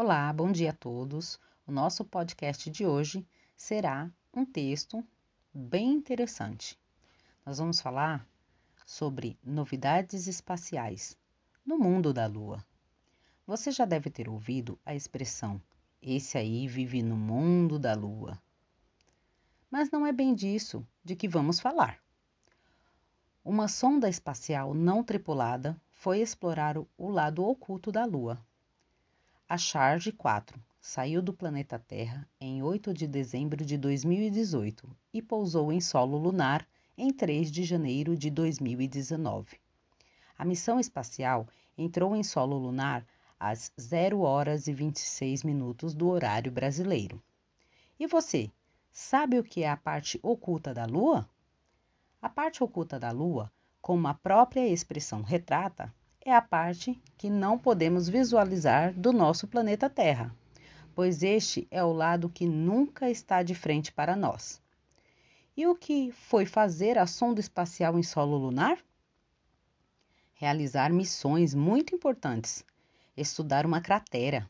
Olá, 0.00 0.32
bom 0.32 0.52
dia 0.52 0.70
a 0.70 0.72
todos. 0.72 1.40
O 1.66 1.72
nosso 1.72 2.04
podcast 2.04 2.70
de 2.70 2.86
hoje 2.86 3.26
será 3.56 4.08
um 4.32 4.44
texto 4.44 5.04
bem 5.52 5.90
interessante. 5.90 6.78
Nós 7.44 7.58
vamos 7.58 7.80
falar 7.80 8.24
sobre 8.86 9.36
novidades 9.42 10.28
espaciais 10.28 11.18
no 11.66 11.76
mundo 11.76 12.12
da 12.12 12.28
Lua. 12.28 12.64
Você 13.44 13.72
já 13.72 13.84
deve 13.84 14.08
ter 14.08 14.28
ouvido 14.28 14.78
a 14.86 14.94
expressão: 14.94 15.60
esse 16.00 16.38
aí 16.38 16.68
vive 16.68 17.02
no 17.02 17.16
mundo 17.16 17.76
da 17.76 17.94
Lua. 17.94 18.40
Mas 19.68 19.90
não 19.90 20.06
é 20.06 20.12
bem 20.12 20.32
disso 20.32 20.86
de 21.04 21.16
que 21.16 21.26
vamos 21.26 21.58
falar. 21.58 21.98
Uma 23.44 23.66
sonda 23.66 24.08
espacial 24.08 24.74
não 24.74 25.02
tripulada 25.02 25.76
foi 25.90 26.20
explorar 26.20 26.78
o 26.78 27.10
lado 27.10 27.44
oculto 27.44 27.90
da 27.90 28.04
Lua 28.04 28.38
a 29.50 29.56
Charge 29.56 30.12
4 30.12 30.60
saiu 30.78 31.22
do 31.22 31.32
planeta 31.32 31.78
Terra 31.78 32.28
em 32.38 32.62
8 32.62 32.92
de 32.92 33.08
dezembro 33.08 33.64
de 33.64 33.78
2018 33.78 34.86
e 35.10 35.22
pousou 35.22 35.72
em 35.72 35.80
solo 35.80 36.18
lunar 36.18 36.68
em 36.98 37.10
3 37.10 37.50
de 37.50 37.64
janeiro 37.64 38.14
de 38.14 38.28
2019. 38.28 39.58
A 40.36 40.44
missão 40.44 40.78
espacial 40.78 41.48
entrou 41.78 42.14
em 42.14 42.22
solo 42.22 42.58
lunar 42.58 43.06
às 43.40 43.72
0 43.80 44.20
horas 44.20 44.66
e 44.66 44.72
26 44.74 45.42
minutos 45.44 45.94
do 45.94 46.10
horário 46.10 46.52
brasileiro. 46.52 47.22
E 47.98 48.06
você, 48.06 48.50
sabe 48.92 49.38
o 49.38 49.42
que 49.42 49.62
é 49.62 49.70
a 49.70 49.78
parte 49.78 50.20
oculta 50.22 50.74
da 50.74 50.84
Lua? 50.84 51.26
A 52.20 52.28
parte 52.28 52.62
oculta 52.62 53.00
da 53.00 53.10
Lua, 53.12 53.50
como 53.80 54.08
a 54.08 54.12
própria 54.12 54.68
expressão 54.68 55.22
retrata, 55.22 55.90
é 56.24 56.34
a 56.34 56.42
parte 56.42 57.00
que 57.16 57.30
não 57.30 57.58
podemos 57.58 58.08
visualizar 58.08 58.92
do 58.92 59.12
nosso 59.12 59.46
planeta 59.46 59.88
Terra, 59.88 60.34
pois 60.94 61.22
este 61.22 61.66
é 61.70 61.82
o 61.82 61.92
lado 61.92 62.28
que 62.28 62.46
nunca 62.46 63.10
está 63.10 63.42
de 63.42 63.54
frente 63.54 63.92
para 63.92 64.16
nós. 64.16 64.60
E 65.56 65.66
o 65.66 65.74
que 65.74 66.12
foi 66.12 66.46
fazer 66.46 66.98
a 66.98 67.06
sonda 67.06 67.40
espacial 67.40 67.98
em 67.98 68.02
solo 68.02 68.36
lunar? 68.36 68.78
Realizar 70.34 70.92
missões 70.92 71.54
muito 71.54 71.94
importantes, 71.94 72.64
estudar 73.16 73.66
uma 73.66 73.80
cratera 73.80 74.48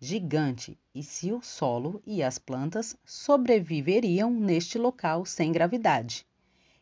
gigante 0.00 0.78
e 0.94 1.02
se 1.02 1.30
o 1.30 1.42
solo 1.42 2.02
e 2.06 2.22
as 2.22 2.38
plantas 2.38 2.96
sobreviveriam 3.04 4.30
neste 4.30 4.78
local 4.78 5.26
sem 5.26 5.52
gravidade. 5.52 6.26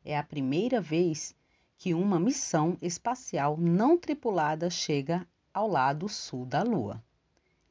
É 0.04 0.16
a 0.16 0.22
primeira 0.22 0.80
vez 0.80 1.34
que 1.78 1.94
uma 1.94 2.18
missão 2.18 2.76
espacial 2.82 3.56
não 3.56 3.96
tripulada 3.96 4.68
chega 4.68 5.26
ao 5.54 5.68
lado 5.68 6.08
sul 6.08 6.44
da 6.44 6.62
Lua. 6.62 7.02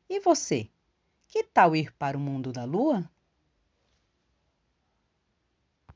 E 0.10 0.22
você? 0.22 0.70
Que 1.28 1.44
tal 1.44 1.76
ir 1.76 1.94
para 1.94 2.18
o 2.18 2.20
mundo 2.20 2.54
da 2.54 2.64
Lua? 2.64 3.08